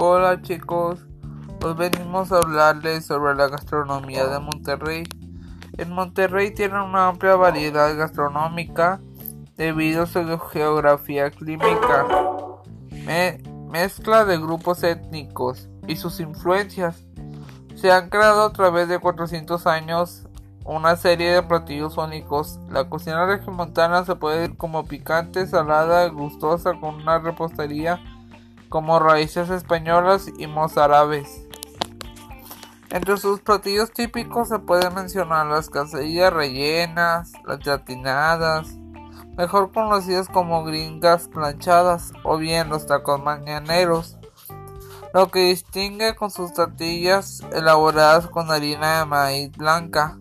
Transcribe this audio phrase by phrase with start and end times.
[0.00, 1.00] Hola chicos,
[1.64, 5.02] hoy venimos a hablarles sobre la gastronomía de Monterrey.
[5.76, 9.00] En Monterrey tiene una amplia variedad gastronómica
[9.56, 10.20] debido a su
[10.52, 12.06] geografía clínica,
[13.68, 17.04] mezcla de grupos étnicos y sus influencias.
[17.74, 20.28] Se han creado a través de 400 años
[20.64, 22.60] una serie de platillos únicos.
[22.70, 28.00] La cocina regiomontana se puede ver como picante, salada, gustosa con una repostería
[28.68, 31.28] como raíces españolas y mozárabes.
[32.90, 38.78] Entre sus platillos típicos se pueden mencionar las casellas rellenas, las gratinadas,
[39.36, 44.16] mejor conocidas como gringas planchadas o bien los tacos mañaneros,
[45.12, 50.16] lo que distingue con sus tortillas elaboradas con harina de maíz blanca.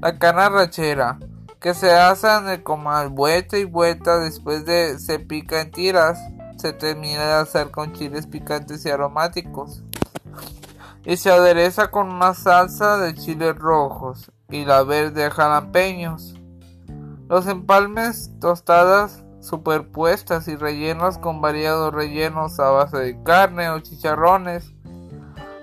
[0.00, 1.18] La carne rachera,
[1.60, 6.18] que se hace en el comal vuelta y vuelta después de se pica en tiras,
[6.56, 9.82] se termina de hacer con chiles picantes y aromáticos.
[11.04, 16.34] Y se adereza con una salsa de chiles rojos y la verde jalapeños.
[17.28, 24.72] Los empalmes tostadas superpuestas y rellenos con variados rellenos a base de carne o chicharrones,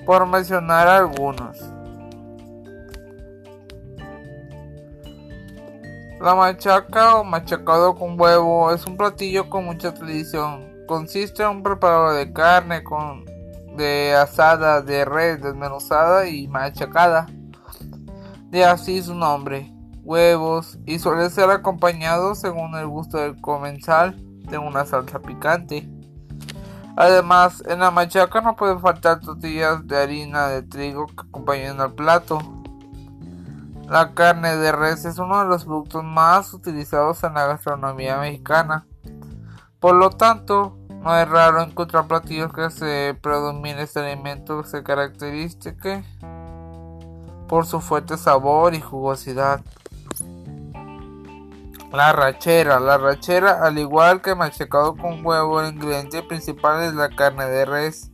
[0.05, 1.57] por mencionar algunos.
[6.19, 10.70] La machaca o machacado con huevo es un platillo con mucha tradición.
[10.91, 13.23] Consiste en un preparado de carne con
[13.77, 17.27] de asada de res desmenuzada y machacada.
[18.49, 24.17] De así su nombre, huevos, y suele ser acompañado según el gusto del comensal
[24.49, 25.89] de una salsa picante.
[26.97, 31.93] Además, en la machaca no pueden faltar tortillas de harina de trigo que acompañen al
[31.93, 32.37] plato.
[33.87, 38.85] La carne de res es uno de los productos más utilizados en la gastronomía mexicana.
[39.79, 45.73] Por lo tanto, no es raro encontrar platillos que se predomine este alimento se caracteriza
[47.47, 49.61] por su fuerte sabor y jugosidad.
[51.91, 52.79] La rachera.
[52.79, 57.65] La rachera, al igual que machacado con huevo, el ingrediente principal es la carne de
[57.65, 58.11] res.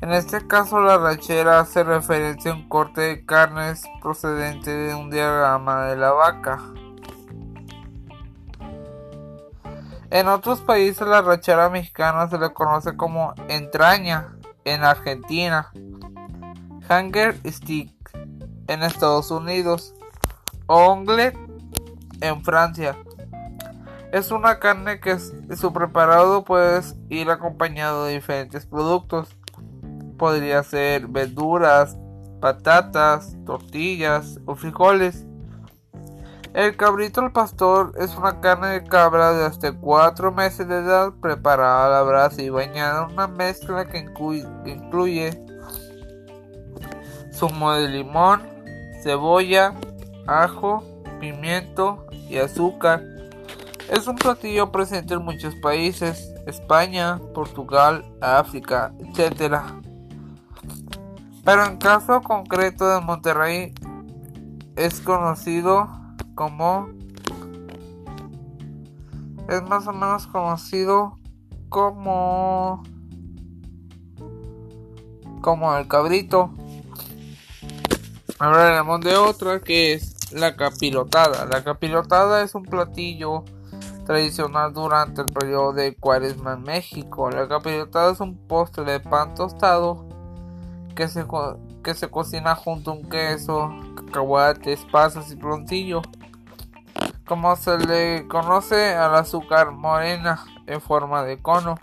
[0.00, 5.10] En este caso la rachera hace referencia a un corte de carnes procedente de un
[5.10, 6.58] diagrama de la vaca.
[10.10, 15.70] En otros países la rachera mexicana se le conoce como entraña en Argentina,
[16.88, 17.92] hanger stick
[18.66, 19.94] en Estados Unidos,
[20.66, 21.36] onglet
[22.20, 22.96] en Francia.
[24.12, 29.36] Es una carne que su preparado puede ir acompañado de diferentes productos
[30.20, 31.96] podría ser verduras,
[32.42, 35.24] patatas, tortillas o frijoles.
[36.52, 41.12] El cabrito al pastor es una carne de cabra de hasta 4 meses de edad
[41.20, 45.44] preparada a la brasa y bañada en una mezcla que incluye, que incluye
[47.32, 48.42] zumo de limón,
[49.00, 49.74] cebolla,
[50.26, 50.82] ajo,
[51.20, 53.00] pimiento y azúcar.
[53.88, 59.54] Es un platillo presente en muchos países, España, Portugal, África, etc.
[61.44, 63.72] Pero en caso concreto de Monterrey
[64.74, 65.99] es conocido
[66.40, 66.88] como
[69.46, 71.18] es más o menos conocido
[71.68, 72.82] como
[75.42, 76.50] como el cabrito.
[78.38, 81.44] Ahora hablamos de otra que es la capirotada.
[81.44, 83.44] La capirotada es un platillo
[84.06, 87.30] tradicional durante el periodo de cuaresma en México.
[87.30, 90.08] La capirotada es un postre de pan tostado
[90.96, 91.26] que se,
[91.84, 96.00] que se cocina junto a un queso, cacahuates, pasas y prontillo.
[97.30, 101.76] Como se le conoce al azúcar morena en forma de cono.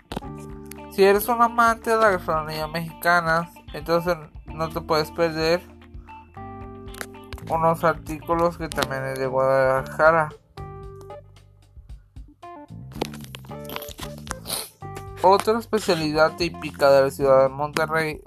[0.90, 4.14] Si eres un amante de la gastronomía mexicana, entonces
[4.44, 5.62] no te puedes perder
[7.50, 10.28] unos artículos que también es de Guadalajara.
[15.22, 18.20] Otra especialidad típica de la ciudad de Monterrey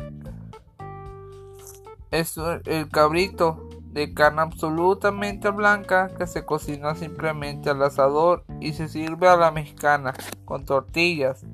[2.09, 2.35] es
[2.65, 9.27] el cabrito de carne absolutamente blanca que se cocina simplemente al asador y se sirve
[9.27, 10.13] a la mexicana
[10.45, 11.45] con tortillas,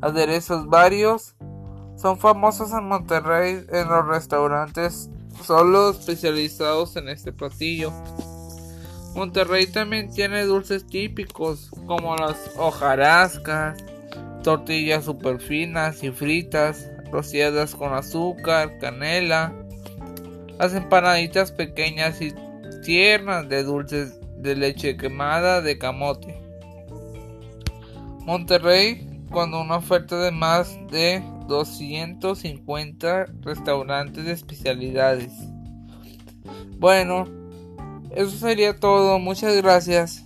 [0.00, 1.36] aderezos varios.
[1.96, 5.10] Son famosos en Monterrey en los restaurantes
[5.44, 7.92] solo especializados en este platillo.
[9.14, 13.82] Monterrey también tiene dulces típicos como las hojarascas,
[14.42, 19.52] tortillas super finas y fritas, rociadas con azúcar, canela,
[20.58, 22.34] las empanaditas pequeñas y
[22.84, 26.40] tiernas de dulces de leche quemada de camote.
[28.20, 35.32] Monterrey con una oferta de más de 250 restaurantes de especialidades.
[36.78, 37.26] Bueno,
[38.14, 39.18] eso sería todo.
[39.18, 40.24] Muchas gracias.